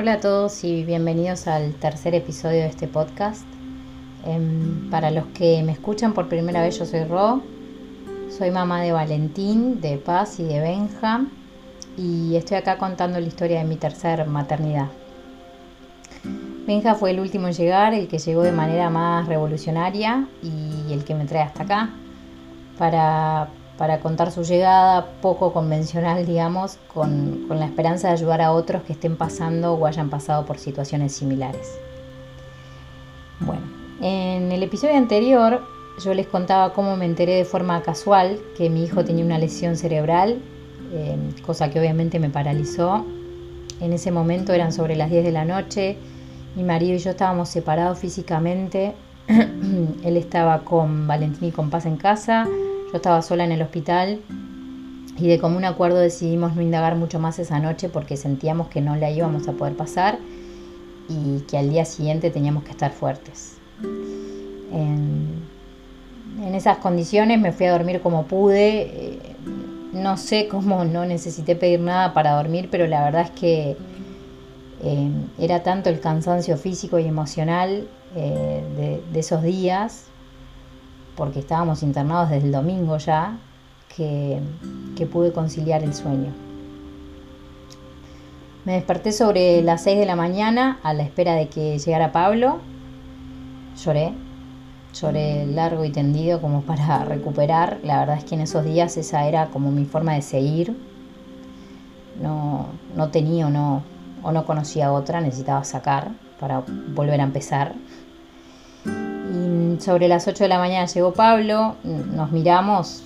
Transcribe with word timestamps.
Hola 0.00 0.12
a 0.12 0.20
todos 0.20 0.62
y 0.62 0.84
bienvenidos 0.84 1.48
al 1.48 1.74
tercer 1.74 2.14
episodio 2.14 2.60
de 2.60 2.68
este 2.68 2.86
podcast. 2.86 3.42
Em, 4.24 4.88
para 4.90 5.10
los 5.10 5.26
que 5.34 5.60
me 5.64 5.72
escuchan 5.72 6.14
por 6.14 6.28
primera 6.28 6.62
vez, 6.62 6.78
yo 6.78 6.86
soy 6.86 7.02
Ro, 7.02 7.42
soy 8.30 8.52
mamá 8.52 8.80
de 8.80 8.92
Valentín, 8.92 9.80
de 9.80 9.96
Paz 9.96 10.38
y 10.38 10.44
de 10.44 10.60
Benja 10.60 11.22
y 11.96 12.36
estoy 12.36 12.58
acá 12.58 12.78
contando 12.78 13.18
la 13.18 13.26
historia 13.26 13.58
de 13.58 13.64
mi 13.64 13.74
tercer 13.74 14.24
maternidad. 14.28 14.86
Benja 16.64 16.94
fue 16.94 17.10
el 17.10 17.18
último 17.18 17.48
en 17.48 17.54
llegar, 17.54 17.92
el 17.92 18.06
que 18.06 18.18
llegó 18.18 18.42
de 18.42 18.52
manera 18.52 18.90
más 18.90 19.26
revolucionaria 19.26 20.28
y 20.44 20.92
el 20.92 21.02
que 21.02 21.16
me 21.16 21.24
trae 21.24 21.42
hasta 21.42 21.64
acá 21.64 21.90
para, 22.78 23.48
para 23.78 24.00
contar 24.00 24.32
su 24.32 24.42
llegada 24.42 25.06
poco 25.22 25.52
convencional, 25.52 26.26
digamos, 26.26 26.78
con, 26.92 27.48
la 27.48 27.64
esperanza 27.64 28.08
de 28.08 28.14
ayudar 28.14 28.42
a 28.42 28.50
otros 28.50 28.82
que 28.82 28.92
estén 28.92 29.16
pasando 29.16 29.74
o 29.74 29.86
hayan 29.86 30.10
pasado 30.10 30.44
por 30.44 30.58
situaciones 30.58 31.14
similares. 31.14 31.78
Bueno, 33.38 33.62
en 34.00 34.50
el 34.50 34.64
episodio 34.64 34.96
anterior 34.96 35.62
yo 36.04 36.12
les 36.12 36.26
contaba 36.26 36.72
cómo 36.72 36.96
me 36.96 37.04
enteré 37.04 37.34
de 37.34 37.44
forma 37.44 37.80
casual 37.82 38.40
que 38.56 38.68
mi 38.68 38.82
hijo 38.84 39.04
tenía 39.04 39.24
una 39.24 39.38
lesión 39.38 39.76
cerebral, 39.76 40.40
eh, 40.92 41.16
cosa 41.46 41.70
que 41.70 41.78
obviamente 41.78 42.18
me 42.18 42.30
paralizó. 42.30 43.06
En 43.80 43.92
ese 43.92 44.10
momento 44.10 44.52
eran 44.52 44.72
sobre 44.72 44.96
las 44.96 45.08
10 45.08 45.24
de 45.24 45.32
la 45.32 45.44
noche, 45.44 45.96
mi 46.56 46.64
marido 46.64 46.94
y 46.94 46.98
yo 46.98 47.10
estábamos 47.10 47.48
separados 47.48 48.00
físicamente, 48.00 48.94
él 49.28 50.16
estaba 50.16 50.64
con 50.64 51.06
Valentín 51.06 51.48
y 51.48 51.52
con 51.52 51.70
Paz 51.70 51.86
en 51.86 51.96
casa, 51.96 52.48
yo 52.90 52.96
estaba 52.96 53.22
sola 53.22 53.44
en 53.44 53.52
el 53.52 53.62
hospital 53.62 54.20
y 55.18 55.28
de 55.28 55.38
común 55.38 55.64
acuerdo 55.64 55.98
decidimos 55.98 56.54
no 56.54 56.62
indagar 56.62 56.96
mucho 56.96 57.18
más 57.18 57.38
esa 57.38 57.58
noche 57.58 57.88
porque 57.88 58.16
sentíamos 58.16 58.68
que 58.68 58.80
no 58.80 58.96
la 58.96 59.10
íbamos 59.10 59.48
a 59.48 59.52
poder 59.52 59.76
pasar 59.76 60.18
y 61.08 61.40
que 61.40 61.58
al 61.58 61.70
día 61.70 61.84
siguiente 61.84 62.30
teníamos 62.30 62.64
que 62.64 62.70
estar 62.70 62.92
fuertes. 62.92 63.56
En, 64.72 65.38
esas 66.54 66.78
condiciones 66.78 67.40
me 67.40 67.52
fui 67.52 67.66
a 67.66 67.72
dormir 67.72 68.00
como 68.00 68.24
pude. 68.24 68.80
Eh, 68.82 69.18
no 69.92 70.16
sé 70.16 70.48
cómo 70.48 70.84
no 70.84 71.04
necesité 71.04 71.56
pedir 71.56 71.80
nada 71.80 72.14
para 72.14 72.32
dormir, 72.32 72.68
pero 72.70 72.86
la 72.86 73.04
verdad 73.04 73.22
es 73.22 73.30
que 73.30 73.76
eh, 74.82 75.10
era 75.38 75.62
tanto 75.62 75.90
el 75.90 76.00
cansancio 76.00 76.56
físico 76.56 76.98
y 76.98 77.06
emocional 77.06 77.88
eh, 78.14 79.02
de, 79.12 79.18
esos 79.18 79.42
días, 79.42 80.04
porque 81.18 81.40
estábamos 81.40 81.82
internados 81.82 82.30
desde 82.30 82.46
el 82.46 82.52
domingo 82.52 82.96
ya, 82.96 83.36
que, 83.94 84.40
que 84.96 85.04
pude 85.04 85.32
conciliar 85.32 85.82
el 85.82 85.92
sueño. 85.92 86.32
Me 88.64 88.74
desperté 88.74 89.10
sobre 89.10 89.60
las 89.62 89.82
6 89.82 89.98
de 89.98 90.06
la 90.06 90.14
mañana 90.14 90.78
a 90.84 90.94
la 90.94 91.02
espera 91.02 91.34
de 91.34 91.48
que 91.48 91.76
llegara 91.78 92.12
Pablo. 92.12 92.60
Lloré, 93.82 94.12
lloré 94.94 95.46
largo 95.46 95.84
y 95.84 95.90
tendido 95.90 96.40
como 96.40 96.62
para 96.62 97.04
recuperar. 97.04 97.80
La 97.82 97.98
verdad 97.98 98.18
es 98.18 98.24
que 98.24 98.36
en 98.36 98.42
esos 98.42 98.64
días 98.64 98.96
esa 98.96 99.26
era 99.26 99.46
como 99.46 99.72
mi 99.72 99.86
forma 99.86 100.14
de 100.14 100.22
seguir. 100.22 100.76
No, 102.22 102.66
no 102.94 103.08
tenía 103.08 103.48
o 103.48 103.50
no, 103.50 103.82
o 104.22 104.30
no 104.30 104.46
conocía 104.46 104.92
otra, 104.92 105.20
necesitaba 105.20 105.64
sacar 105.64 106.12
para 106.38 106.62
volver 106.94 107.20
a 107.20 107.24
empezar. 107.24 107.74
Sobre 109.80 110.08
las 110.08 110.26
8 110.26 110.44
de 110.44 110.48
la 110.48 110.58
mañana 110.58 110.86
llegó 110.86 111.12
Pablo, 111.12 111.76
nos 111.84 112.32
miramos 112.32 113.02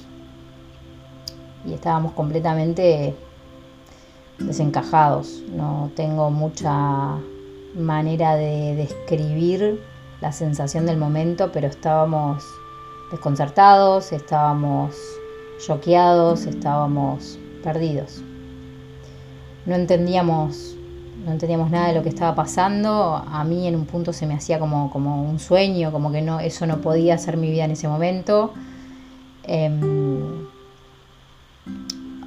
y 1.67 1.75
estábamos 1.75 2.13
completamente 2.13 3.15
desencajados. 4.39 5.43
No 5.55 5.91
tengo 5.95 6.31
mucha 6.31 7.19
manera 7.75 8.37
de 8.37 8.75
describir 8.77 9.83
la 10.21 10.33
sensación 10.33 10.87
del 10.87 10.97
momento, 10.97 11.51
pero 11.53 11.69
estábamos 11.69 12.43
desconcertados, 13.11 14.13
estábamos 14.13 14.97
choqueados, 15.59 16.47
estábamos 16.47 17.39
perdidos. 17.63 18.23
No 19.67 19.75
entendíamos, 19.75 20.77
no 21.25 21.33
entendíamos 21.33 21.71
nada 21.71 21.89
de 21.89 21.95
lo 21.95 22.03
que 22.03 22.09
estaba 22.09 22.35
pasando. 22.35 23.23
A 23.27 23.45
mí 23.45 23.67
en 23.67 23.77
un 23.77 23.87
punto 23.87 24.13
se 24.13 24.27
me 24.27 24.35
hacía 24.35 24.59
como, 24.59 24.91
como 24.91 25.23
un 25.23 25.39
sueño, 25.39 25.93
como 25.93 26.11
que 26.13 26.23
no, 26.23 26.41
eso 26.41 26.67
no 26.67 26.81
podía 26.81 27.17
ser 27.19 27.37
mi 27.37 27.51
vida 27.51 27.65
en 27.65 27.73
ese 27.73 27.89
momento. 27.89 28.53
Eh, 29.45 29.71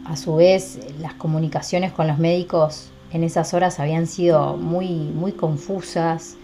a 0.05 0.15
su 0.15 0.35
vez, 0.35 0.79
las 0.99 1.13
comunicaciones 1.13 1.91
con 1.91 2.07
los 2.07 2.17
médicos 2.17 2.89
en 3.11 3.23
esas 3.23 3.53
horas 3.53 3.79
habían 3.79 4.07
sido 4.07 4.57
muy, 4.57 4.89
muy 4.89 5.31
confusas 5.31 6.37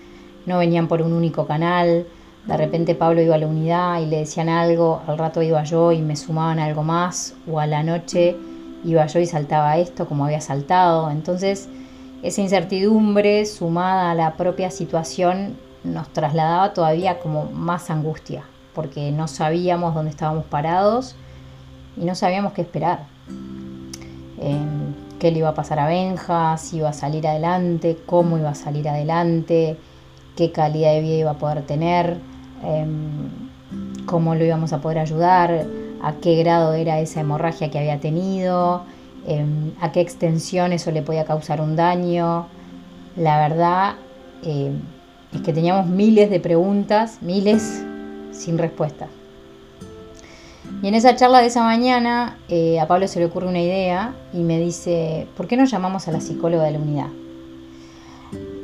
no 0.45 0.57
venían 0.57 0.88
por 0.88 1.01
un 1.01 1.13
único 1.13 1.45
canal. 1.45 2.06
De 2.45 2.57
repente 2.57 2.95
Pablo 2.95 3.22
iba 3.22 3.35
a 3.35 3.38
la 3.38 3.47
unidad 3.47 4.01
y 4.01 4.07
le 4.07 4.19
decían 4.19 4.50
algo, 4.50 5.01
al 5.07 5.18
rato 5.18 5.41
iba 5.41 5.63
yo 5.63 5.91
y 5.91 6.01
me 6.01 6.16
sumaban 6.16 6.59
algo 6.59 6.83
más, 6.83 7.35
o 7.50 7.59
a 7.59 7.68
la 7.68 7.83
noche 7.83 8.35
iba 8.83 9.06
yo 9.06 9.19
y 9.19 9.28
saltaba 9.28 9.78
esto 9.78 10.07
como 10.07 10.25
había 10.25 10.41
saltado. 10.41 11.12
Entonces, 11.12 11.69
esa 12.24 12.42
incertidumbre 12.42 13.46
sumada 13.46 14.12
a 14.12 14.16
la 14.16 14.34
propia 14.34 14.72
situación 14.72 15.58
nos 15.84 16.09
trasladaba 16.09 16.74
todavía 16.74 17.20
como 17.20 17.46
más 17.46 17.90
angustia, 17.90 18.44
porque 18.74 19.12
no 19.12 19.28
sabíamos 19.28 19.96
dónde 19.96 20.12
estábamos 20.12 20.46
parados 20.46 21.16
y 21.98 22.06
no 22.06 22.16
sabíamos 22.16 22.54
qué 22.54 22.62
esperar. 22.62 23.06
Eh, 24.40 24.58
qué 25.20 25.31
le 25.31 25.40
iba 25.40 25.50
a 25.50 25.54
pasar 25.54 25.80
a 25.80 25.88
Benja, 25.88 26.58
si 26.58 26.78
iba 26.78 26.90
a 26.90 26.94
salir 26.94 27.28
adelante, 27.28 27.98
cómo 28.06 28.38
iba 28.38 28.50
a 28.50 28.56
salir 28.56 28.88
adelante 28.90 29.78
qué 30.36 30.52
calidad 30.52 30.94
de 30.94 31.02
vida 31.02 31.16
iba 31.16 31.31
a 31.31 31.38
poder 31.38 31.64
tener, 31.64 32.18
em, 32.64 33.30
cómo 34.06 34.36
lo 34.36 34.44
íbamos 34.44 34.74
a 34.74 34.81
poder 34.81 35.00
ayudar, 35.00 35.66
a 36.02 36.14
qué 36.14 36.36
grado 36.36 36.74
era 36.74 37.00
esa 37.00 37.22
hemorragia 37.22 37.70
que 37.70 37.80
había 37.80 38.00
tenido, 38.00 38.84
em, 39.28 39.72
a 39.82 39.92
qué 39.92 40.02
extensión 40.02 40.74
eso 40.74 40.92
le 40.92 41.02
podía 41.02 41.26
causar 41.26 41.62
un 41.62 41.76
daño. 41.76 42.48
La 43.16 43.48
verdad 43.48 43.96
em, 44.44 44.80
es 45.34 45.42
que 45.42 45.54
teníamos 45.54 45.88
miles 45.88 46.30
de 46.30 46.40
preguntas, 46.40 47.20
miles 47.22 47.84
sin 48.31 48.58
respuesta. 48.58 49.08
Y 50.81 50.88
en 50.88 50.96
esa 50.96 51.16
charla 51.16 51.40
de 51.40 51.48
esa 51.48 51.64
mañana 51.64 52.38
eh, 52.50 52.80
a 52.80 52.88
Pablo 52.88 53.08
se 53.08 53.20
le 53.20 53.26
ocurre 53.26 53.48
una 53.48 53.62
idea 53.62 54.14
y 54.34 54.40
me 54.40 54.60
dice, 54.60 55.28
¿por 55.38 55.48
qué 55.48 55.58
no 55.58 55.66
llamamos 55.66 56.08
a 56.08 56.12
la 56.12 56.22
psicóloga 56.22 56.64
de 56.64 56.72
la 56.72 56.80
unidad? 56.80 57.08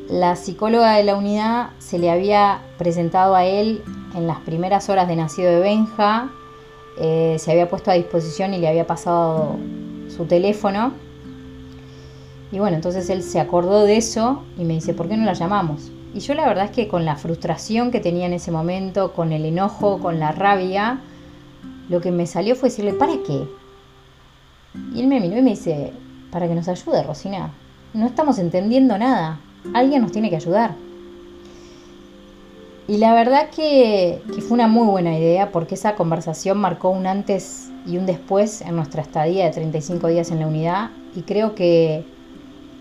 la 0.09 0.35
psicóloga 0.35 0.93
de 0.93 1.03
la 1.03 1.15
unidad 1.15 1.69
se 1.79 1.99
le 1.99 2.09
había 2.09 2.61
presentado 2.77 3.35
a 3.35 3.45
él 3.45 3.83
en 4.15 4.27
las 4.27 4.39
primeras 4.39 4.89
horas 4.89 5.07
de 5.07 5.15
nacido 5.15 5.51
de 5.51 5.59
Benja, 5.59 6.29
eh, 6.99 7.35
se 7.39 7.51
había 7.51 7.69
puesto 7.69 7.91
a 7.91 7.93
disposición 7.93 8.53
y 8.53 8.57
le 8.57 8.67
había 8.67 8.87
pasado 8.87 9.57
su 10.17 10.25
teléfono. 10.25 10.93
Y 12.51 12.59
bueno, 12.59 12.75
entonces 12.75 13.09
él 13.09 13.23
se 13.23 13.39
acordó 13.39 13.83
de 13.83 13.97
eso 13.97 14.43
y 14.57 14.63
me 14.63 14.73
dice, 14.73 14.93
¿por 14.93 15.07
qué 15.07 15.15
no 15.15 15.25
la 15.25 15.33
llamamos? 15.33 15.91
Y 16.13 16.19
yo 16.19 16.33
la 16.33 16.47
verdad 16.47 16.65
es 16.65 16.71
que 16.71 16.87
con 16.87 17.05
la 17.05 17.15
frustración 17.15 17.91
que 17.91 17.99
tenía 17.99 18.25
en 18.25 18.33
ese 18.33 18.51
momento, 18.51 19.13
con 19.13 19.31
el 19.31 19.45
enojo, 19.45 19.99
con 19.99 20.19
la 20.19 20.31
rabia, 20.31 20.99
lo 21.89 22.01
que 22.01 22.11
me 22.11 22.25
salió 22.25 22.55
fue 22.55 22.69
decirle, 22.69 22.93
¿para 22.93 23.13
qué? 23.25 23.47
Y 24.93 25.01
él 25.01 25.07
me 25.07 25.19
miró 25.19 25.37
y 25.37 25.41
me 25.41 25.51
dice, 25.51 25.93
para 26.31 26.47
que 26.47 26.55
nos 26.55 26.67
ayude, 26.67 27.03
Rosina. 27.03 27.51
No 27.93 28.05
estamos 28.05 28.39
entendiendo 28.39 28.97
nada 28.97 29.39
alguien 29.73 30.01
nos 30.01 30.11
tiene 30.11 30.29
que 30.29 30.35
ayudar. 30.35 30.75
Y 32.87 32.97
la 32.97 33.13
verdad 33.13 33.49
que, 33.49 34.21
fue 34.47 34.53
una 34.53 34.67
muy 34.67 34.87
buena 34.87 35.17
idea 35.17 35.51
porque 35.51 35.75
esa 35.75 35.95
conversación 35.95 36.57
marcó 36.57 36.89
un 36.89 37.05
antes 37.05 37.69
y 37.87 37.97
un 37.97 38.05
después 38.05 38.61
en 38.61 38.75
nuestra 38.75 39.01
estadía 39.01 39.45
de 39.45 39.51
35 39.51 40.07
días 40.07 40.31
en 40.31 40.39
la 40.39 40.47
unidad 40.47 40.91
y 41.15 41.21
creo 41.21 41.55
que, 41.55 42.05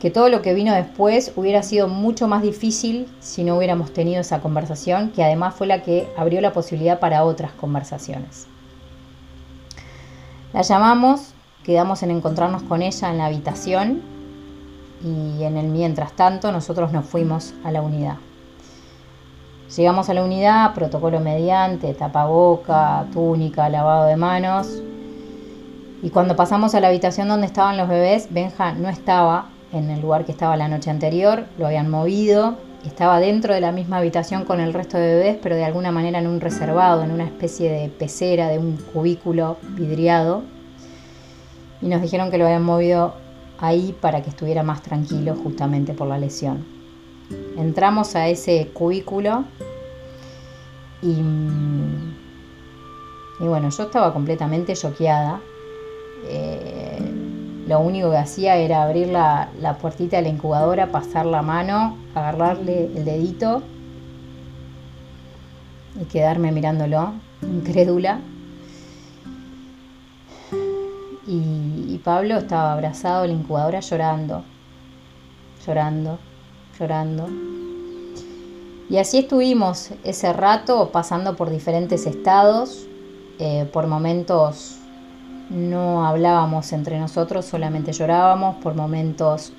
que 0.00 0.10
todo 0.10 0.28
lo 0.28 0.42
que 0.42 0.52
vino 0.52 0.74
después 0.74 1.32
hubiera 1.36 1.62
sido 1.62 1.88
mucho 1.88 2.28
más 2.28 2.42
difícil 2.42 3.08
si 3.20 3.44
no 3.44 3.56
hubiéramos 3.56 3.92
tenido 3.92 4.20
esa 4.20 4.40
conversación, 4.40 5.10
que 5.10 5.22
además 5.22 5.54
fue 5.54 5.66
la 5.66 5.82
que 5.82 6.08
abrió 6.16 6.40
la 6.40 6.52
posibilidad 6.52 6.98
para 6.98 7.24
otras 7.24 7.52
conversaciones. 7.52 8.46
La 10.52 10.62
llamamos, 10.62 11.34
quedamos 11.64 12.02
en 12.02 12.10
encontrarnos 12.10 12.62
con 12.62 12.82
ella 12.82 13.10
en 13.10 13.18
la 13.18 13.26
habitación 13.26 14.02
y 15.04 15.42
en 15.44 15.56
el 15.56 15.66
mientras 15.66 16.12
tanto 16.12 16.50
nosotros 16.50 16.92
nos 16.92 17.06
fuimos 17.06 17.54
a 17.64 17.70
la 17.70 17.82
unidad. 17.82 18.16
Llegamos 19.76 20.08
a 20.08 20.14
la 20.14 20.24
unidad, 20.24 20.74
protocolo 20.74 21.20
mediante, 21.20 21.92
tapaboca, 21.92 23.06
túnica, 23.12 23.68
lavado 23.68 24.06
de 24.06 24.16
manos. 24.16 24.80
Y 26.02 26.10
cuando 26.10 26.36
pasamos 26.36 26.74
a 26.74 26.80
la 26.80 26.88
habitación 26.88 27.28
donde 27.28 27.46
estaban 27.46 27.76
los 27.76 27.88
bebés, 27.88 28.28
Benja 28.30 28.72
no 28.72 28.88
estaba 28.88 29.48
en 29.72 29.90
el 29.90 30.00
lugar 30.00 30.24
que 30.24 30.32
estaba 30.32 30.56
la 30.56 30.68
noche 30.68 30.90
anterior, 30.90 31.46
lo 31.58 31.66
habían 31.66 31.90
movido, 31.90 32.56
estaba 32.86 33.18
dentro 33.18 33.52
de 33.52 33.60
la 33.60 33.72
misma 33.72 33.98
habitación 33.98 34.44
con 34.44 34.60
el 34.60 34.72
resto 34.72 34.96
de 34.96 35.16
bebés, 35.16 35.38
pero 35.42 35.56
de 35.56 35.64
alguna 35.64 35.90
manera 35.90 36.18
en 36.18 36.26
un 36.26 36.40
reservado, 36.40 37.02
en 37.02 37.10
una 37.10 37.24
especie 37.24 37.70
de 37.70 37.88
pecera, 37.88 38.48
de 38.48 38.58
un 38.58 38.76
cubículo 38.76 39.56
vidriado. 39.70 40.42
Y 41.82 41.88
nos 41.88 42.00
dijeron 42.00 42.30
que 42.30 42.38
lo 42.38 42.44
habían 42.44 42.62
movido 42.62 43.14
ahí 43.58 43.94
para 44.00 44.22
que 44.22 44.30
estuviera 44.30 44.62
más 44.62 44.82
tranquilo 44.82 45.34
justamente 45.34 45.94
por 45.94 46.06
la 46.06 46.18
lesión. 46.18 46.64
Entramos 47.56 48.14
a 48.14 48.28
ese 48.28 48.70
cubículo 48.72 49.44
y, 51.02 51.20
y 53.40 53.44
bueno, 53.44 53.70
yo 53.70 53.82
estaba 53.82 54.12
completamente 54.12 54.74
choqueada. 54.74 55.40
Eh, 56.24 56.76
lo 57.66 57.80
único 57.80 58.10
que 58.10 58.16
hacía 58.16 58.56
era 58.56 58.84
abrir 58.84 59.08
la, 59.08 59.48
puertita 59.80 60.18
de 60.18 60.22
la 60.22 60.28
incubadora, 60.28 60.92
pasar 60.92 61.26
la 61.26 61.42
mano, 61.42 61.96
agarrarle 62.14 62.86
el 62.94 63.04
dedito 63.04 63.62
y 66.00 66.04
quedarme 66.04 66.52
mirándolo, 66.52 67.14
incrédula. 67.42 68.20
Y, 71.26 72.00
Pablo 72.04 72.36
estaba 72.36 72.72
abrazado 72.72 73.24
a 73.24 73.26
la 73.26 73.32
incubadora 73.32 73.80
llorando, 73.80 74.44
llorando, 75.66 76.20
llorando. 76.78 77.28
Y 78.88 78.98
así 78.98 79.18
estuvimos 79.18 79.90
ese 80.04 80.32
rato 80.32 80.90
pasando 80.92 81.34
por 81.34 81.50
diferentes 81.50 82.06
estados, 82.06 82.86
eh, 83.40 83.68
por 83.72 83.88
momentos 83.88 84.78
no 85.50 86.06
hablábamos 86.06 86.72
entre 86.72 86.98
nosotros, 86.98 87.44
solamente 87.44 87.92
llorábamos, 87.92 88.56
por 88.56 88.74
momentos 88.74 89.52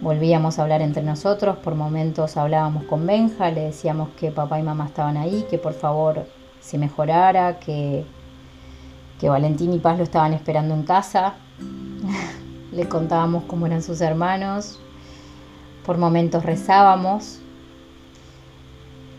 volvíamos 0.00 0.58
a 0.58 0.62
hablar 0.62 0.82
entre 0.82 1.02
nosotros, 1.02 1.56
por 1.58 1.74
momentos 1.74 2.36
hablábamos 2.36 2.84
con 2.84 3.06
Benja, 3.06 3.50
le 3.50 3.62
decíamos 3.62 4.10
que 4.18 4.30
papá 4.30 4.60
y 4.60 4.62
mamá 4.62 4.86
estaban 4.86 5.16
ahí, 5.16 5.46
que 5.50 5.58
por 5.58 5.72
favor 5.72 6.26
se 6.60 6.78
mejorara, 6.78 7.58
que, 7.58 8.04
que 9.18 9.28
Valentín 9.28 9.72
y 9.72 9.78
Paz 9.78 9.96
lo 9.96 10.04
estaban 10.04 10.34
esperando 10.34 10.74
en 10.74 10.82
casa, 10.82 11.34
le 12.72 12.88
contábamos 12.88 13.44
cómo 13.44 13.66
eran 13.66 13.82
sus 13.82 14.00
hermanos, 14.00 14.80
por 15.86 15.98
momentos 15.98 16.44
rezábamos. 16.44 17.40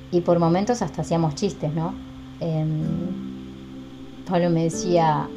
Y 0.09 0.21
por 0.21 0.39
momentos 0.39 0.81
hasta 0.81 1.01
hacíamos 1.01 1.35
chistes, 1.35 1.73
¿no? 1.73 1.93
Em, 2.39 3.26
Pablo 4.27 4.49
me 4.49 4.63
decía, 4.63 5.27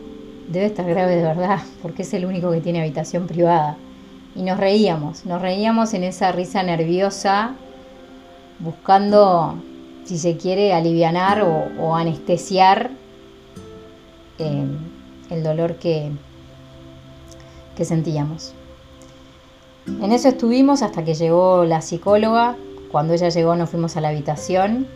debe 0.49 0.67
estar 0.67 0.87
grave 0.87 1.17
de 1.17 1.23
verdad, 1.23 1.61
porque 1.81 2.03
es 2.03 2.13
el 2.13 2.27
único 2.27 2.51
que 2.51 2.61
tiene 2.61 2.81
habitación 2.81 3.27
privada. 3.27 3.77
Y 4.35 4.43
nos 4.43 4.59
reíamos, 4.59 5.25
nos 5.27 5.41
reíamos 5.41 5.95
en 5.95 6.05
esa 6.05 6.33
risa 6.33 6.63
nerviosa, 6.63 7.55
buscando, 8.59 9.57
si 10.05 10.19
se 10.19 10.37
quiere, 10.37 10.73
alivianar 10.73 11.43
o, 11.43 11.95
anestesiar 11.97 12.91
eh, 14.39 14.67
el 15.31 15.43
dolor 15.43 15.77
que, 15.77 16.11
sentíamos. 17.83 18.53
En 19.87 20.13
eso 20.13 20.29
estuvimos 20.29 20.83
hasta 20.83 21.03
que 21.03 21.15
llegó 21.15 21.65
la 21.65 21.81
psicóloga. 21.81 22.55
Cuando 22.93 23.15
ella 23.15 23.31
llegó 23.31 23.57
nos 23.57 23.71
fuimos 23.71 23.97
a 23.97 24.03
la 24.03 24.11
habitación. 24.11 24.87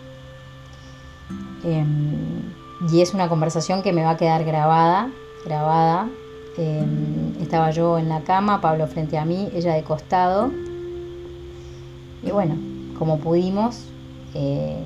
Em, 1.64 2.53
y 2.90 3.00
es 3.00 3.14
una 3.14 3.28
conversación 3.28 3.82
que 3.82 3.92
me 3.92 4.02
va 4.02 4.10
a 4.10 4.16
quedar 4.16 4.44
grabada, 4.44 5.10
grabada 5.44 6.08
Em, 6.56 7.34
estaba 7.40 7.70
yo 7.70 7.98
en 7.98 8.08
la 8.08 8.20
cama, 8.20 8.60
Pablo 8.60 8.86
frente 8.86 9.18
a 9.18 9.24
mí, 9.24 9.48
ella 9.54 9.74
de 9.74 9.82
costado. 9.82 10.50
Y 12.22 12.30
bueno, 12.30 12.56
como 12.98 13.18
pudimos, 13.18 13.86
eh, 14.34 14.84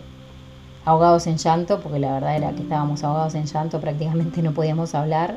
ahogados 0.85 1.26
en 1.26 1.37
llanto, 1.37 1.81
porque 1.81 1.99
la 1.99 2.12
verdad 2.12 2.37
era 2.37 2.52
que 2.52 2.62
estábamos 2.62 3.05
ahogados 3.05 3.35
en 3.35 3.44
llanto, 3.44 3.81
prácticamente 3.82 4.43
no 4.43 4.52
podíamos 4.52 4.94
hablar. 4.94 5.37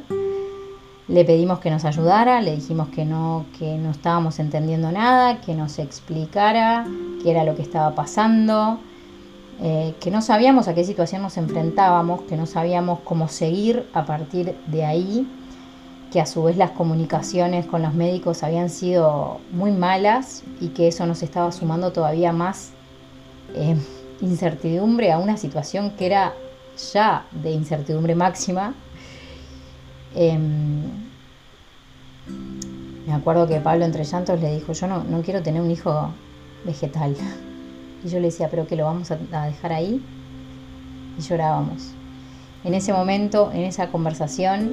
Le 1.08 1.26
pedimos 1.26 1.60
que 1.60 1.70
nos 1.70 1.84
ayudara, 1.84 2.42
le 2.42 2.56
dijimos 2.56 2.88
que 2.90 3.04
no, 3.04 3.46
que 3.60 3.78
no 3.78 3.92
estábamos 3.92 4.40
entendiendo 4.40 4.92
nada, 4.92 5.42
que 5.42 5.54
nos 5.56 5.78
explicara 5.80 6.86
qué 7.22 7.32
era 7.32 7.44
lo 7.44 7.56
que 7.56 7.64
estaba 7.64 7.94
pasando, 7.96 8.80
eh, 9.62 9.94
que 10.00 10.10
no 10.10 10.22
sabíamos 10.22 10.68
a 10.68 10.74
qué 10.74 10.84
situación 10.84 11.22
nos 11.22 11.38
enfrentábamos, 11.38 12.24
que 12.24 12.36
no 12.36 12.46
sabíamos 12.48 13.00
cómo 13.02 13.28
seguir 13.28 13.88
a 13.94 14.06
partir 14.06 14.56
de 14.68 14.86
ahí 14.86 15.28
que 16.12 16.20
a 16.20 16.26
su 16.26 16.44
vez 16.44 16.58
las 16.58 16.72
comunicaciones 16.72 17.66
con 17.66 17.82
los 17.82 17.94
médicos 17.94 18.44
habían 18.44 18.70
sido 18.70 19.40
muy 19.52 19.72
malas 19.72 20.44
y 20.60 20.70
que 20.70 20.90
eso 20.90 21.06
nos 21.06 21.24
estaba 21.24 21.52
sumando 21.54 21.94
todavía 21.94 22.34
más 22.34 22.72
eh, 23.56 23.78
incertidumbre 24.20 25.12
a 25.12 25.18
una 25.18 25.38
situación 25.38 25.92
que 25.92 26.08
era 26.08 26.34
ya 26.94 27.26
de 27.32 27.52
incertidumbre 27.52 28.14
máxima. 28.14 28.74
Em, 30.14 30.82
me 33.08 33.14
acuerdo 33.14 33.48
que 33.48 33.62
Pablo 33.62 33.86
entre 33.86 34.04
llantos 34.04 34.40
le 34.42 34.54
dijo, 34.54 34.74
yo 34.74 34.88
no, 34.88 35.04
no 35.04 35.22
quiero 35.22 35.42
tener 35.42 35.62
un 35.62 35.72
hijo 35.72 36.10
vegetal. 36.66 37.16
Y 38.04 38.10
yo 38.10 38.20
le 38.20 38.28
decía, 38.28 38.50
pero 38.50 38.68
que 38.68 38.76
lo 38.76 38.86
vamos 38.86 39.12
a 39.12 39.46
dejar 39.46 39.74
ahí. 39.74 40.04
Y 41.18 41.22
llorábamos. 41.22 41.94
En 42.64 42.74
ese 42.74 42.94
momento, 42.94 43.52
en 43.54 43.62
esa 43.62 43.88
conversación, 43.88 44.72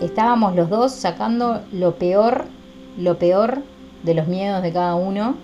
estábamos 0.00 0.54
los 0.54 0.68
dos 0.68 0.92
sacando 0.92 1.62
lo 1.72 1.94
peor, 1.96 2.46
lo 2.98 3.18
peor 3.18 3.62
de 4.02 4.14
los 4.14 4.28
miedos 4.28 4.62
de 4.62 4.72
cada 4.72 4.94
uno 4.94 5.36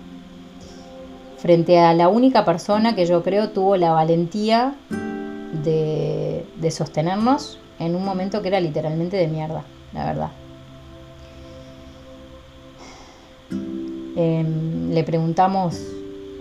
frente 1.37 1.79
a 1.79 1.93
la 1.95 2.07
única 2.07 2.45
persona 2.45 2.93
que 2.95 3.07
yo 3.07 3.23
creo 3.23 3.49
tuvo 3.49 3.75
la 3.75 3.91
valentía 3.91 4.75
de, 5.63 6.45
sostenernos 6.69 7.59
en 7.79 7.95
un 7.95 8.05
momento 8.05 8.43
que 8.43 8.49
era 8.49 8.59
literalmente 8.59 9.17
de 9.17 9.27
mierda, 9.27 9.63
la 9.91 10.05
verdad. 10.05 10.29
Em, 14.15 14.91
le 14.91 15.03
preguntamos, 15.03 15.81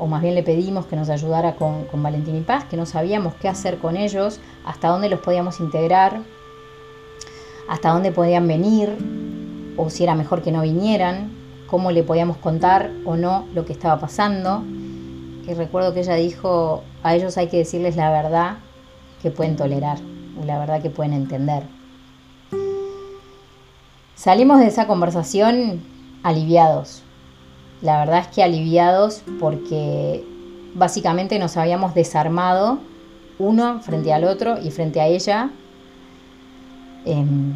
o 0.01 0.07
más 0.07 0.23
bien 0.23 0.35
le 0.35 0.43
pedimos 0.43 0.87
que 0.87 0.97
nos 0.97 1.11
ayudara 1.11 1.57
con, 1.57 1.87
Valentín 1.93 2.37
y 2.37 2.41
Paz, 2.41 2.65
que 2.65 2.77
no 2.79 2.87
sabíamos 2.87 3.35
qué 3.35 3.49
hacer 3.49 3.79
con 3.79 3.99
ellos, 3.99 4.41
hasta 4.65 4.89
dónde 4.89 5.11
los 5.11 5.21
podíamos 5.21 5.61
integrar, 5.61 6.23
hasta 7.69 7.91
dónde 7.91 8.11
podían 8.11 8.49
venir 8.49 8.97
o 9.77 9.91
si 9.91 10.03
era 10.03 10.15
mejor 10.15 10.43
que 10.43 10.53
no 10.53 10.63
vinieran, 10.63 11.31
cómo 11.67 11.91
le 11.93 12.03
podíamos 12.03 12.39
contar 12.39 12.91
o 13.05 13.17
no 13.17 13.45
lo 13.55 13.67
que 13.67 13.75
estaba 13.75 14.01
pasando. 14.01 14.65
Y 15.47 15.53
recuerdo 15.53 15.93
que 15.93 16.01
ella 16.01 16.15
dijo, 16.15 16.83
a 17.03 17.15
ellos 17.15 17.37
hay 17.37 17.49
que 17.49 17.59
decirles 17.59 17.97
la 17.97 18.11
verdad 18.11 18.57
que 19.21 19.31
pueden 19.31 19.57
tolerar, 19.57 19.99
la 20.47 20.59
verdad 20.59 20.81
que 20.81 20.91
pueden 20.91 21.13
entender. 21.13 21.63
Salimos 24.15 24.61
de 24.61 24.67
esa 24.67 24.87
conversación 24.87 25.83
aliviados. 26.23 27.03
La 27.83 27.99
verdad 27.99 28.21
es 28.21 28.29
que 28.29 28.43
aliviados 28.43 29.23
porque 29.39 30.25
básicamente 30.75 31.39
nos 31.39 31.57
habíamos 31.57 31.95
desarmado 31.95 32.79
uno 33.39 33.81
frente 33.81 34.13
al 34.13 34.25
otro 34.25 34.59
y 34.61 34.71
frente 34.71 35.01
a 35.01 35.07
ella 35.07 35.51
Em, 37.05 37.55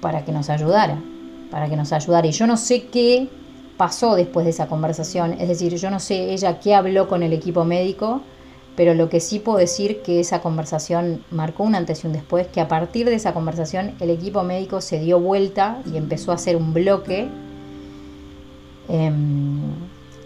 para 0.00 0.24
que 0.24 0.32
nos 0.32 0.50
ayudara, 0.50 0.98
para 1.50 1.68
que 1.68 1.76
nos 1.76 1.92
ayudara. 1.92 2.26
Y 2.26 2.32
yo 2.32 2.46
no 2.46 2.56
sé 2.56 2.86
qué 2.86 3.28
pasó 3.76 4.14
después 4.14 4.44
de 4.44 4.50
esa 4.50 4.66
conversación, 4.66 5.32
es 5.40 5.48
decir, 5.48 5.74
yo 5.76 5.90
no 5.90 5.98
sé 5.98 6.32
ella 6.32 6.60
qué 6.60 6.74
habló 6.74 7.08
con 7.08 7.22
el 7.22 7.32
equipo 7.32 7.64
médico, 7.64 8.20
pero 8.76 8.94
lo 8.94 9.08
que 9.08 9.20
sí 9.20 9.38
puedo 9.38 9.58
decir 9.58 10.02
que 10.02 10.20
esa 10.20 10.42
conversación 10.42 11.24
marcó 11.30 11.64
un 11.64 11.74
antes 11.74 12.04
y 12.04 12.06
un 12.06 12.12
después, 12.12 12.46
que 12.48 12.60
a 12.60 12.68
partir 12.68 13.06
de 13.06 13.14
esa 13.14 13.32
conversación 13.32 13.94
el 13.98 14.10
equipo 14.10 14.42
médico 14.42 14.80
se 14.80 15.00
dio 15.00 15.18
vuelta 15.18 15.78
y 15.92 15.96
empezó 15.96 16.32
a 16.32 16.34
hacer 16.34 16.54
un 16.56 16.74
bloque. 16.74 17.28
Em, 18.88 19.60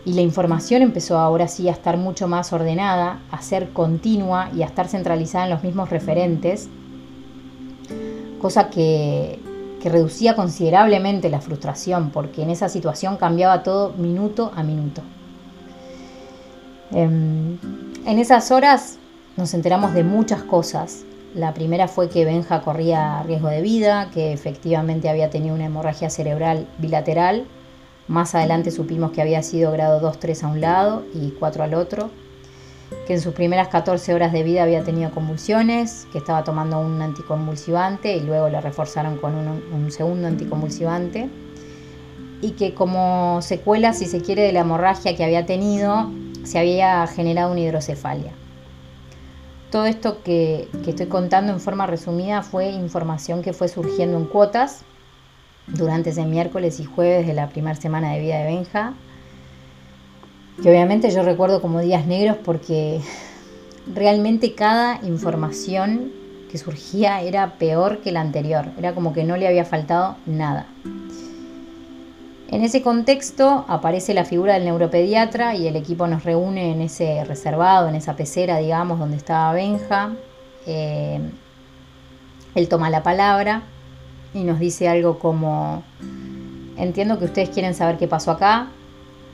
y 0.05 0.13
la 0.15 0.23
información 0.23 0.83
empezó 0.83 1.19
ahora 1.19 1.49
sí 1.49 1.69
a 1.69 1.73
estar 1.73 1.97
mucho 1.97 2.29
más 2.29 2.53
ordenada, 2.53 3.21
a 3.31 3.43
ser 3.43 3.71
continua 3.71 4.51
y 4.57 4.63
a 4.63 4.67
estar 4.67 4.89
centralizada 4.89 5.45
en 5.45 5.51
los 5.51 5.63
mismos 5.63 5.91
referentes 5.91 6.69
cosa 8.39 8.71
que, 8.71 9.41
reducía 9.85 10.35
considerablemente 10.35 11.31
la 11.31 11.41
frustración, 11.41 12.11
porque 12.11 12.43
en 12.43 12.51
esa 12.51 12.69
situación 12.69 13.17
cambiaba 13.17 13.63
todo 13.63 13.95
minuto 13.97 14.53
a 14.55 14.63
minuto. 14.63 15.01
Em, 16.91 17.57
en 18.05 18.19
esas 18.19 18.51
horas 18.51 18.99
nos 19.37 19.55
enteramos 19.55 19.95
de 19.95 20.05
muchas 20.05 20.43
cosas. 20.43 21.05
La 21.35 21.55
primera 21.55 21.89
fue 21.89 22.11
que 22.11 22.27
Benja 22.27 22.61
corría 22.61 23.23
riesgo 23.23 23.49
de 23.49 23.63
vida, 23.63 24.11
que 24.13 24.33
efectivamente 24.33 25.09
había 25.09 25.31
tenido 25.31 25.55
una 25.55 25.67
hemorragia 25.67 26.11
cerebral 26.11 26.67
bilateral. 26.79 27.47
Más 28.09 28.35
adelante 28.35 28.71
supimos 28.71 29.13
que 29.13 29.21
había 29.21 29.43
sido 29.43 29.71
grado 29.71 30.01
2-3 30.01 30.43
a 30.43 30.49
un 30.49 30.61
lado 30.63 31.05
y 31.15 31.31
4 31.33 31.63
al 31.63 31.75
otro. 31.75 32.11
Que 33.07 33.13
en 33.13 33.21
sus 33.21 33.35
primeras 33.35 33.69
14 33.69 34.15
horas 34.15 34.33
de 34.33 34.43
vida 34.43 34.63
había 34.63 34.83
tenido 34.83 35.11
convulsiones, 35.11 36.07
que 36.11 36.17
estaba 36.17 36.43
tomando 36.43 36.81
un 36.81 37.03
anticonvulsivante 37.03 38.17
y 38.17 38.21
luego 38.21 38.49
le 38.49 38.63
reforzaron 38.63 39.19
con 39.19 39.35
un, 39.35 39.91
segundo 39.93 40.27
anticonvulsivante. 40.27 41.29
Y 42.41 42.53
que 42.53 42.73
como 42.73 43.43
secuela, 43.43 43.93
si 43.93 44.07
se 44.07 44.23
quiere, 44.23 44.43
de 44.43 44.53
la 44.53 44.61
hemorragia 44.61 45.15
que 45.15 45.25
había 45.25 45.45
tenido, 45.45 46.11
se 46.45 46.59
había 46.59 47.07
generado 47.09 47.53
una 47.53 47.61
hidrocefalia. 47.61 48.33
Todo 49.71 49.85
esto 49.85 50.23
que, 50.23 50.67
que 50.83 50.91
estoy 50.91 51.07
contando 51.07 51.53
en 51.53 51.61
forma 51.61 51.87
resumida 51.87 52.43
fue 52.43 52.71
información 52.71 53.43
que 53.43 53.53
fue 53.53 53.69
surgiendo 53.69 54.17
en 54.17 54.25
cuotas 54.25 54.87
durante 55.75 56.11
ese 56.11 56.25
miércoles 56.25 56.81
y 56.81 56.85
jueves 56.85 57.27
de 57.27 57.35
la 57.35 57.49
primera 57.49 57.75
semana 57.77 58.13
de 58.13 58.21
vida 58.21 58.39
de 58.39 58.45
Benja, 58.45 58.95
que 60.63 60.71
obviamente 60.71 61.11
yo 61.11 61.23
recuerdo 61.23 61.61
como 61.61 61.81
días 61.81 62.07
negros 62.07 62.37
porque 62.45 63.01
realmente 63.95 64.55
cada 64.55 64.99
información 65.05 66.13
que 66.51 66.59
surgía 66.59 67.21
era 67.21 67.59
peor 67.59 67.99
que 67.99 68.13
la 68.13 68.21
anterior, 68.21 68.67
era 68.79 68.95
como 68.95 69.13
que 69.13 69.25
no 69.25 69.37
le 69.37 69.47
había 69.47 69.65
faltado 69.65 70.17
nada. 70.27 70.67
En 72.51 72.63
ese 72.63 72.81
contexto 72.81 73.67
aparece 73.69 74.15
la 74.15 74.25
figura 74.25 74.55
del 74.55 74.65
neuropediatra 74.65 75.55
y 75.55 75.67
el 75.67 75.77
equipo 75.77 76.07
nos 76.07 76.25
reúne 76.25 76.73
en 76.73 76.81
ese 76.81 77.23
reservado, 77.25 77.89
en 77.89 77.95
esa 77.95 78.17
pecera, 78.17 78.57
digamos, 78.57 78.99
donde 78.99 79.19
estaba 79.19 79.53
Benja. 79.53 80.13
Eh, 80.67 81.21
él 82.55 82.69
toma 82.69 82.89
la 82.89 83.03
palabra 83.03 83.63
y 84.35 84.45
nos 84.45 84.59
dice 84.59 84.89
algo 84.89 85.19
como, 85.19 85.83
entiendo 86.77 87.19
que 87.19 87.27
ustedes 87.27 87.51
quieren 87.51 87.75
saber 87.75 87.99
qué 87.99 88.09
pasó 88.09 88.33
acá. 88.33 88.69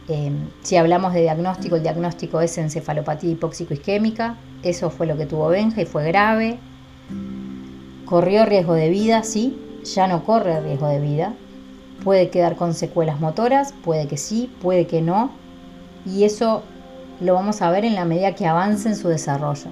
Eh, 0.09 0.33
si 0.63 0.77
hablamos 0.77 1.15
de 1.15 1.23
diagnóstico, 1.23 1.77
el 1.77 1.83
diagnóstico 1.83 2.41
es 2.41 2.57
encefalopatía 2.59 3.31
hipóxico-isquémica. 3.31 4.37
Eso 4.63 4.91
fue 4.91 5.07
lo 5.07 5.17
que 5.17 5.27
tuvo 5.27 5.49
Benja 5.49 5.83
y 5.83 5.87
fue 5.87 6.07
grave. 6.07 6.59
Corrió 8.05 8.45
riesgo 8.45 8.75
de 8.75 8.91
vida, 8.91 9.23
sí, 9.23 9.59
ya 9.85 10.07
no 10.07 10.25
corre 10.25 10.61
riesgo 10.61 10.89
de 10.89 11.01
vida. 11.01 11.35
Puede 12.03 12.29
quedar 12.29 12.57
con 12.57 12.75
secuelas 12.75 13.21
motoras, 13.21 13.73
puede 13.83 14.07
que 14.07 14.17
sí, 14.17 14.51
puede 14.61 14.87
que 14.87 15.01
no. 15.01 15.31
Y 16.05 16.25
eso 16.25 16.63
lo 17.21 17.35
vamos 17.35 17.63
a 17.63 17.71
ver 17.71 17.85
en 17.85 17.95
la 17.95 18.05
medida 18.05 18.35
que 18.35 18.47
avance 18.47 18.89
en 18.89 18.97
su 18.97 19.09
desarrollo. 19.09 19.71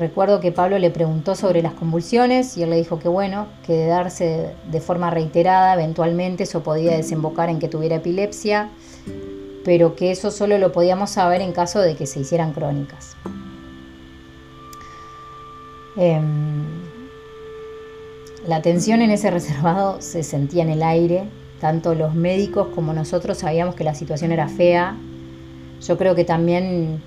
Recuerdo 0.00 0.40
que 0.40 0.50
Pablo 0.50 0.78
le 0.78 0.90
preguntó 0.90 1.34
sobre 1.34 1.60
las 1.60 1.74
convulsiones 1.74 2.56
y 2.56 2.62
él 2.62 2.70
le 2.70 2.76
dijo 2.76 2.98
que 2.98 3.08
bueno, 3.08 3.48
que 3.66 3.74
de 3.74 3.86
darse 3.86 4.54
de 4.70 4.80
forma 4.80 5.10
reiterada, 5.10 5.74
eventualmente 5.74 6.44
eso 6.44 6.62
podía 6.62 6.96
desembocar 6.96 7.50
en 7.50 7.58
que 7.58 7.68
tuviera 7.68 7.96
epilepsia, 7.96 8.70
pero 9.62 9.96
que 9.96 10.10
eso 10.10 10.30
solo 10.30 10.56
lo 10.56 10.72
podíamos 10.72 11.10
saber 11.10 11.42
en 11.42 11.52
caso 11.52 11.80
de 11.82 11.96
que 11.96 12.06
se 12.06 12.20
hicieran 12.20 12.54
crónicas. 12.54 13.14
Em, 15.98 16.64
la 18.46 18.62
tensión 18.62 19.02
en 19.02 19.10
ese 19.10 19.30
reservado 19.30 20.00
se 20.00 20.22
sentía 20.22 20.62
en 20.62 20.70
el 20.70 20.82
aire, 20.82 21.24
tanto 21.60 21.94
los 21.94 22.14
médicos 22.14 22.68
como 22.74 22.94
nosotros 22.94 23.36
sabíamos 23.36 23.74
que 23.74 23.84
la 23.84 23.94
situación 23.94 24.32
era 24.32 24.48
fea. 24.48 24.96
Yo 25.86 25.98
creo 25.98 26.14
que 26.14 26.24
también 26.24 27.02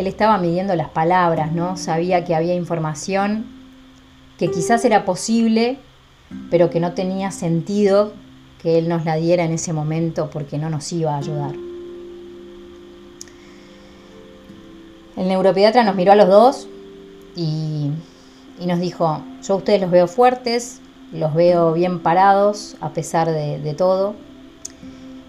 él 0.00 0.06
estaba 0.06 0.38
midiendo 0.38 0.74
las 0.76 0.88
palabras, 0.88 1.52
¿no? 1.52 1.76
Sabía 1.76 2.24
que 2.24 2.34
había 2.34 2.54
información 2.54 3.46
que 4.38 4.50
quizás 4.50 4.84
era 4.84 5.04
posible, 5.04 5.78
pero 6.50 6.70
que 6.70 6.80
no 6.80 6.92
tenía 6.92 7.30
sentido 7.30 8.12
que 8.62 8.78
él 8.78 8.88
nos 8.88 9.04
la 9.04 9.16
diera 9.16 9.44
en 9.44 9.52
ese 9.52 9.72
momento 9.72 10.30
porque 10.30 10.58
no 10.58 10.70
nos 10.70 10.92
iba 10.92 11.14
a 11.14 11.18
ayudar. 11.18 11.54
El 15.16 15.26
neuropediatra 15.26 15.82
nos 15.82 15.96
miró 15.96 16.12
a 16.12 16.16
los 16.16 16.28
dos 16.28 16.68
y 17.34 17.90
y 18.60 18.66
nos 18.66 18.80
dijo, 18.80 19.22
yo 19.42 19.54
a 19.54 19.56
ustedes 19.56 19.80
los 19.80 19.90
veo 19.90 20.08
fuertes, 20.08 20.80
los 21.12 21.34
veo 21.34 21.72
bien 21.72 22.00
parados 22.00 22.76
a 22.80 22.90
pesar 22.90 23.30
de, 23.30 23.74
todo. 23.76 24.14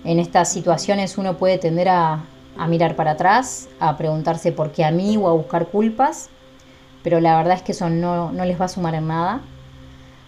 En 0.04 0.20
estas 0.20 0.52
situaciones 0.52 1.18
uno 1.18 1.38
puede 1.38 1.58
tender 1.58 1.90
a, 1.90 2.24
mirar 2.68 2.96
para 2.96 3.12
atrás, 3.12 3.70
a 3.80 3.98
preguntarse 3.98 4.52
por 4.52 4.72
qué 4.72 4.84
a 4.84 4.92
mí 4.92 5.18
o 5.18 5.28
a 5.30 5.34
buscar 5.34 5.68
culpas, 5.68 6.30
pero 7.04 7.20
la 7.20 7.38
verdad 7.38 7.56
es 7.56 7.64
que 7.64 7.72
eso 7.72 7.90
no, 7.90 8.32
les 8.32 8.60
va 8.60 8.66
a 8.66 8.70
sumar 8.70 8.96
en 8.96 9.08
nada. 9.08 9.42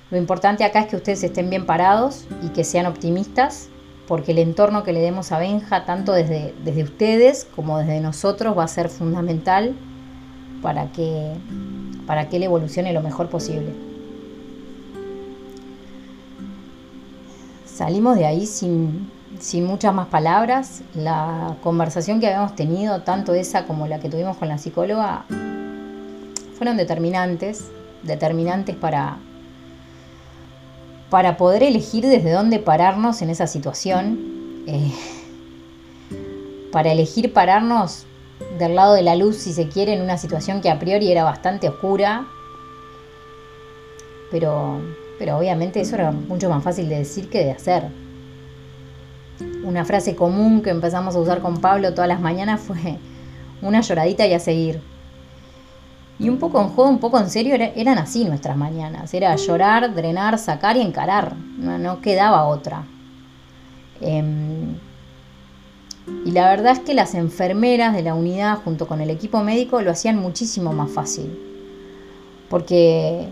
Lo 0.09 0.17
importante 0.17 0.63
acá 0.63 0.81
es 0.81 0.87
que 0.87 0.95
ustedes 0.95 1.23
estén 1.23 1.49
bien 1.49 1.65
parados 1.65 2.25
y 2.41 2.49
que 2.49 2.63
sean 2.63 2.85
optimistas, 2.85 3.69
porque 4.07 4.31
el 4.31 4.39
entorno 4.39 4.83
que 4.83 4.93
le 4.93 4.99
demos 4.99 5.31
a 5.31 5.39
Benja, 5.39 5.85
tanto 5.85 6.11
desde, 6.13 6.53
desde 6.63 6.83
ustedes 6.83 7.47
como 7.55 7.77
desde 7.79 7.99
nosotros, 8.01 8.57
va 8.57 8.63
a 8.65 8.67
ser 8.67 8.89
fundamental 8.89 9.75
para 10.61 10.91
que 10.91 11.33
para 12.05 12.27
que 12.27 12.37
él 12.37 12.43
evolucione 12.43 12.91
lo 12.91 13.01
mejor 13.01 13.29
posible. 13.29 13.73
Salimos 17.65 18.17
de 18.17 18.25
ahí 18.25 18.45
sin, 18.45 19.09
muchas 19.61 19.93
más 19.93 20.07
palabras. 20.07 20.83
La 20.93 21.55
conversación 21.61 22.19
que 22.19 22.27
habíamos 22.27 22.55
tenido, 22.55 23.01
tanto 23.01 23.33
esa 23.33 23.65
como 23.65 23.87
la 23.87 23.99
que 23.99 24.09
tuvimos 24.09 24.37
con 24.37 24.47
la 24.47 24.57
psicóloga, 24.57 25.25
fueron 26.57 26.77
determinantes, 26.77 27.65
determinantes 28.03 28.75
para, 28.75 29.17
para 31.09 31.37
poder 31.37 31.63
elegir 31.63 32.05
desde 32.05 32.31
dónde 32.31 32.59
pararnos 32.59 33.21
en 33.21 33.31
esa 33.31 33.47
situación, 33.47 34.19
eh, 34.67 34.91
para 36.71 36.91
elegir 36.91 37.33
pararnos 37.33 38.05
del 38.59 38.75
lado 38.75 38.93
de 38.93 39.01
la 39.01 39.15
luz, 39.15 39.37
si 39.37 39.53
se 39.53 39.67
quiere, 39.67 39.93
en 39.93 40.01
una 40.01 40.17
situación 40.17 40.61
que 40.61 40.69
a 40.69 40.79
priori 40.79 41.11
era 41.11 41.23
bastante 41.23 41.67
oscura. 41.67 42.27
Pero, 44.29 44.79
pero 45.19 45.37
obviamente 45.37 45.81
eso 45.81 45.95
era 45.95 46.11
mucho 46.11 46.49
más 46.49 46.63
fácil 46.63 46.87
de 46.87 46.99
decir 46.99 47.29
que 47.29 47.43
de 47.43 47.51
hacer. 47.51 48.00
Una 49.63 49.85
frase 49.85 50.15
común 50.15 50.61
que 50.61 50.69
empezamos 50.69 51.15
a 51.15 51.19
usar 51.19 51.41
con 51.41 51.57
Pablo 51.57 51.93
todas 51.93 52.07
las 52.07 52.19
mañanas 52.19 52.59
fue 52.59 52.97
una 53.61 53.81
lloradita 53.81 54.25
y 54.25 54.33
a 54.33 54.39
seguir. 54.39 54.81
Y 56.19 56.29
un 56.29 56.37
poco 56.37 56.61
en 56.61 56.69
juego, 56.69 56.89
un 56.89 56.99
poco 56.99 57.19
en 57.19 57.29
serio, 57.29 57.55
eran 57.55 57.97
así 57.97 58.25
nuestras 58.25 58.55
mañanas. 58.55 59.13
Era 59.13 59.35
llorar, 59.35 59.95
drenar, 59.95 60.37
sacar 60.37 60.77
y 60.77 60.81
encarar. 60.81 61.35
No, 61.35 61.99
quedaba 62.01 62.45
otra. 62.45 62.83
Em, 64.01 64.75
y 66.25 66.31
la 66.31 66.49
verdad 66.49 66.73
es 66.73 66.79
que 66.79 66.93
las 66.93 67.15
enfermeras 67.15 67.95
de 67.95 68.03
la 68.03 68.13
unidad 68.13 68.59
junto 68.63 68.87
con 68.87 69.01
el 69.01 69.09
equipo 69.09 69.41
médico 69.41 69.81
lo 69.81 69.91
hacían 69.91 70.17
muchísimo 70.17 70.73
más 70.73 70.91
fácil. 70.91 71.37
Porque 72.49 73.27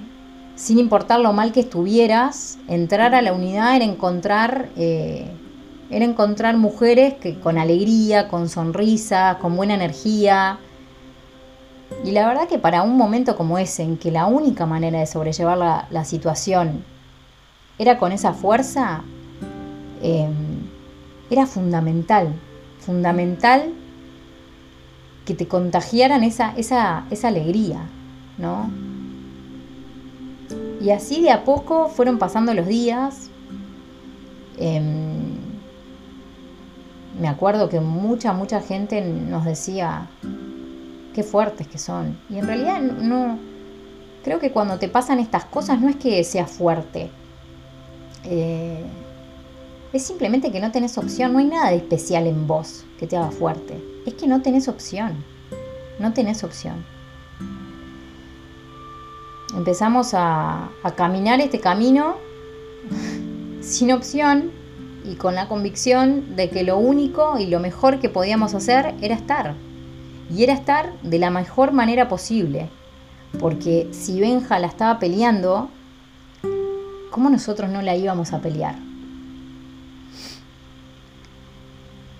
sin 0.56 0.78
importar 0.78 1.20
lo 1.20 1.32
mal 1.32 1.52
que 1.52 1.62
estuvieras, 1.62 2.58
entrar 2.68 3.16
a 3.16 3.22
la 3.22 3.34
unidad 3.34 3.76
era 3.76 3.86
encontrar, 3.86 4.70
eh, 4.76 5.32
era 5.90 6.06
encontrar 6.06 6.58
mujeres 6.58 7.16
que 7.16 7.40
con 7.40 7.58
alegría, 7.58 8.28
con 8.28 8.50
sonrisa, 8.50 9.38
con 9.42 9.56
buena 9.56 9.76
energía. 9.76 10.60
Y 12.04 12.12
la 12.12 12.28
verdad 12.28 12.48
que 12.48 12.60
para 12.60 12.84
un 12.84 12.98
momento 12.98 13.36
como 13.36 13.58
ese, 13.58 13.84
en 13.84 13.98
que 13.98 14.12
la 14.12 14.28
única 14.28 14.66
manera 14.66 15.00
de 15.00 15.08
sobrellevar 15.08 15.88
la, 15.90 16.06
situación 16.06 16.84
era 17.78 17.98
con 17.98 18.12
esa 18.12 18.34
fuerza, 18.34 19.02
eh, 20.02 20.30
era 21.30 21.46
fundamental 21.46 22.34
fundamental 22.80 23.74
que 25.26 25.36
te 25.36 25.48
contagiaran 25.48 26.24
esa, 26.24 26.54
esa, 26.58 27.06
alegría, 27.24 27.82
¿no? 28.38 28.72
Y 30.82 30.90
así 30.90 31.22
de 31.22 31.32
a 31.32 31.44
poco 31.44 31.90
fueron 31.90 32.18
pasando 32.18 32.54
los 32.54 32.66
días. 32.66 33.30
Em, 34.58 35.19
me 37.18 37.28
acuerdo 37.28 37.70
que 37.70 37.80
mucha, 37.80 38.34
mucha 38.34 38.62
gente 38.62 39.02
nos 39.02 39.46
decía 39.46 40.10
qué 41.14 41.24
fuertes 41.24 41.68
que 41.68 41.78
son. 41.78 42.18
Y 42.30 42.38
en 42.38 42.48
realidad 42.48 42.82
no. 42.82 43.40
Creo 44.24 44.40
que 44.40 44.52
cuando 44.52 44.78
te 44.78 44.90
pasan 44.90 45.20
estas 45.20 45.46
cosas 45.46 45.80
no 45.80 45.90
es 45.90 45.96
que 45.96 46.24
seas 46.24 46.52
fuerte. 46.52 47.10
Eh, 48.26 48.84
es 49.92 50.04
simplemente 50.04 50.52
que 50.52 50.60
no 50.60 50.72
tenés 50.72 50.98
opción, 50.98 51.34
no 51.34 51.40
hay 51.40 51.46
nada 51.46 51.72
de 51.72 51.78
especial 51.78 52.28
en 52.28 52.46
vos 52.46 52.86
que 53.00 53.08
te 53.08 53.18
haga 53.18 53.32
fuerte. 53.32 53.82
Es 54.06 54.14
que 54.14 54.28
no 54.28 54.42
tenés 54.42 54.68
opción, 54.68 55.24
no 56.00 56.14
tenés 56.14 56.44
opción. 56.44 56.86
Empezamos 59.56 60.12
a, 60.14 60.70
caminar 60.96 61.42
este 61.42 61.60
camino 61.60 62.18
sin 63.62 63.92
opción 63.92 64.52
y 65.06 65.16
con 65.16 65.36
la 65.36 65.48
convicción 65.48 66.36
de 66.36 66.50
que 66.50 66.64
lo 66.64 66.78
único 66.78 67.38
y 67.40 67.48
lo 67.48 67.60
mejor 67.60 68.00
que 68.00 68.10
podíamos 68.10 68.54
hacer 68.54 68.96
era 69.02 69.16
estar. 69.16 69.56
Y 70.30 70.44
era 70.44 70.54
estar 70.54 70.94
de 71.02 71.20
la 71.20 71.30
mejor 71.30 71.72
manera 71.72 72.08
posible. 72.08 72.70
Porque 73.40 73.90
si 73.92 74.20
Benja 74.20 74.60
la 74.60 74.68
estaba 74.68 75.00
peleando, 75.00 75.70
¿cómo 77.12 77.30
nosotros 77.30 77.70
no 77.70 77.82
la 77.82 77.96
íbamos 77.96 78.34
a 78.34 78.40
pelear? 78.40 78.76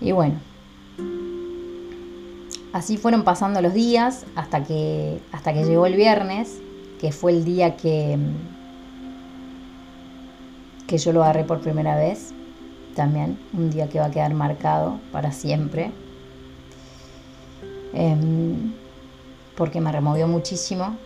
Y 0.02 0.12
bueno, 0.12 0.36
así 2.72 2.98
fueron 2.98 3.24
pasando 3.24 3.62
los 3.62 3.74
días 3.74 4.26
hasta 4.36 4.64
que, 4.64 5.20
hasta 5.32 5.54
que 5.54 5.66
llegó 5.66 5.86
el 5.86 5.96
viernes, 5.96 6.62
que 7.00 7.12
fue 7.12 7.32
el 7.32 7.44
día 7.44 7.76
que, 7.76 8.18
que 10.88 10.98
yo 10.98 11.12
lo 11.12 11.24
agarré 11.24 11.44
por 11.44 11.60
primera 11.60 11.96
vez. 11.96 12.34
También, 13.00 13.40
un 13.54 13.70
día 13.70 13.88
que 13.88 13.98
va 13.98 14.08
a 14.08 14.12
quedar 14.12 14.34
marcado 14.34 15.00
para 15.14 15.32
siempre. 15.32 15.94
Em, 17.94 18.74
porque 19.56 19.80
me 19.80 19.90
removió 19.90 20.28
muchísimo. 20.28 20.98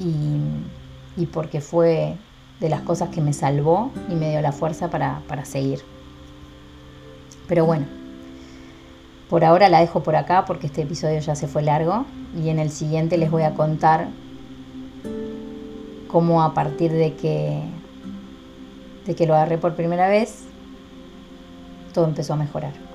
Y, 0.00 1.22
y 1.22 1.26
porque 1.26 1.60
fue 1.60 2.16
de 2.58 2.68
las 2.68 2.80
cosas 2.80 3.10
que 3.10 3.20
me 3.20 3.32
salvó 3.32 3.92
y 4.08 4.16
me 4.16 4.30
dio 4.30 4.40
la 4.40 4.50
fuerza 4.50 4.90
para, 4.90 5.22
para 5.28 5.44
seguir. 5.44 5.78
Pero 7.46 7.66
bueno, 7.66 7.86
por 9.28 9.44
ahora 9.44 9.68
la 9.68 9.78
dejo 9.78 10.02
por 10.02 10.16
acá 10.16 10.44
porque 10.44 10.66
este 10.66 10.82
episodio 10.82 11.20
ya 11.20 11.36
se 11.36 11.46
fue 11.46 11.62
largo 11.62 12.04
y 12.36 12.48
en 12.48 12.58
el 12.58 12.72
siguiente 12.72 13.16
les 13.16 13.30
voy 13.30 13.44
a 13.44 13.54
contar 13.54 14.08
cómo 16.08 16.42
a 16.42 16.52
partir 16.52 16.90
de 16.90 17.14
que, 17.14 17.62
de 19.06 19.14
que 19.14 19.26
lo 19.26 19.34
agarré 19.34 19.58
por 19.58 19.74
primera 19.74 20.08
vez, 20.08 20.44
todo 21.92 22.04
empezó 22.06 22.34
a 22.34 22.36
mejorar. 22.36 22.89